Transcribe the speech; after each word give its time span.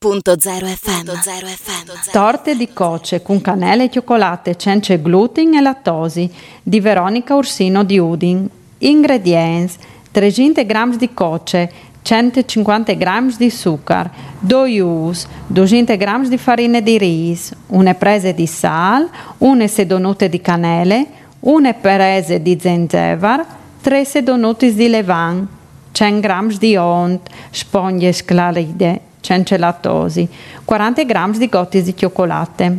Radio.0 0.00 0.64
FM. 0.76 1.08
FM. 1.08 2.10
Torte 2.12 2.54
di 2.54 2.72
coce 2.72 3.20
con 3.20 3.40
cannelle 3.40 3.86
e 3.86 3.90
cioccolate 3.90 4.54
senza 4.56 4.94
gluten 4.94 5.54
e 5.54 5.60
lattosi 5.60 6.30
di 6.62 6.78
Veronica 6.78 7.34
Ursino 7.34 7.82
di 7.82 7.98
Udin. 7.98 8.48
Ingredienti: 8.78 9.74
300 10.12 10.62
g 10.62 10.96
di 10.98 11.12
coce, 11.12 11.72
150 12.02 12.92
g 12.92 13.36
di 13.38 13.50
zucchero, 13.50 14.08
2 14.38 14.80
uus, 14.82 15.26
200 15.48 15.96
g 15.96 16.28
di 16.28 16.38
farina 16.38 16.78
di 16.78 16.96
riso, 16.96 17.56
una 17.66 17.94
presa 17.94 18.30
di 18.30 18.46
sale, 18.46 19.08
una 19.38 19.66
sedonute 19.66 20.28
di 20.28 20.40
cannelle, 20.40 21.06
una 21.40 21.72
presa 21.72 22.38
di 22.38 22.56
zenzevere, 22.56 23.44
3 23.80 24.04
sedonute 24.04 24.72
di 24.72 24.88
levan, 24.88 25.44
100 25.90 26.28
g 26.46 26.58
di 26.58 26.76
ont, 26.76 27.28
sponge 27.50 28.12
sclaride, 28.12 29.06
cencelatosi, 29.20 30.28
40 30.64 31.02
g 31.04 31.36
di 31.38 31.48
gotti 31.48 31.82
di 31.82 31.96
cioccolate. 31.96 32.78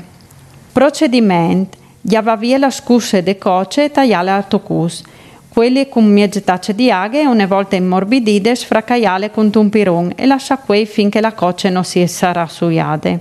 Procedimento: 0.71 1.77
Giava 2.01 2.35
via 2.35 2.57
la 2.57 2.69
scusse 2.69 3.21
de 3.23 3.37
coce 3.37 3.85
e 3.85 3.91
tagliale 3.91 4.31
a 4.31 4.41
tocus. 4.43 5.03
Quelli 5.49 5.89
con 5.89 6.05
mezze 6.05 6.43
tacce 6.43 6.73
di 6.73 6.89
aghe 6.89 7.25
una 7.25 7.45
volta 7.45 7.75
immorbidite 7.75 8.55
sfraccaiale 8.55 9.31
con 9.31 9.49
un 9.53 9.69
piron 9.69 10.13
e 10.15 10.25
lascia 10.25 10.57
qui 10.57 10.85
finché 10.85 11.19
la 11.19 11.33
coce 11.33 11.69
non 11.69 11.83
si 11.83 12.05
sarà 12.07 12.47
suiade. 12.47 13.19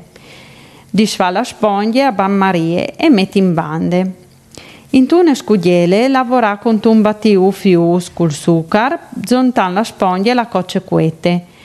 Disfa 0.91 1.31
la 1.31 1.43
spoglia 1.43 2.09
a 2.09 2.13
banmarie 2.13 2.95
e 2.95 3.09
metti 3.09 3.39
in 3.39 3.55
bande. 3.55 4.13
In 4.91 5.07
tune 5.07 5.35
scudiele 5.35 6.09
lavora 6.09 6.57
con 6.59 6.81
un 6.85 7.01
battiu 7.03 7.51
fius 7.51 8.13
col 8.13 8.33
succar, 8.33 9.09
zontan 9.25 9.75
la 9.75 9.85
spoglia 9.85 10.31
e 10.31 10.35
la 10.35 10.47
coce 10.47 10.83
quete 10.83 11.57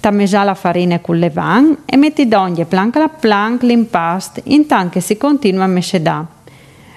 tamesà 0.00 0.42
la 0.42 0.54
farina 0.54 0.98
con 0.98 1.18
le 1.18 1.30
van 1.30 1.76
e 1.84 1.96
metti 1.96 2.26
d'ogni 2.26 2.64
planca 2.64 2.98
la 2.98 3.08
plank 3.08 3.62
l'impasto 3.62 4.40
intanto 4.44 4.94
che 4.94 5.00
si 5.00 5.16
continua 5.16 5.64
a 5.64 5.68
mescedà. 5.68 6.26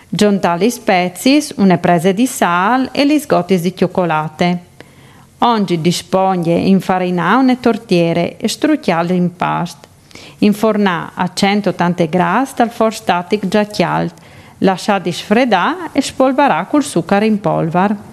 Giunta 0.07 0.55
le 0.55 0.69
spezie, 0.69 1.43
una 1.55 1.77
presa 1.77 2.11
di 2.11 2.25
sale 2.25 2.89
e 2.91 3.05
gli 3.05 3.19
sgotti 3.19 3.59
di 3.59 3.75
cioccolate. 3.75 4.59
Oggi 5.39 5.81
dispone 5.81 6.51
infarinà 6.51 7.35
una 7.37 7.55
tortiere 7.55 8.37
e 8.37 8.47
strucciare 8.47 9.07
l'impasto. 9.07 9.87
Infornà 10.39 11.11
a 11.15 11.29
180 11.33 12.05
gradi 12.05 12.49
dal 12.55 12.69
forstatic 12.69 13.47
già 13.47 13.63
chialt, 13.65 14.13
lasciare 14.59 15.11
sfredare 15.11 15.89
e 15.91 16.01
spolverà 16.01 16.65
col 16.65 16.83
zucchero 16.83 17.25
in 17.25 17.41
polvere. 17.41 18.12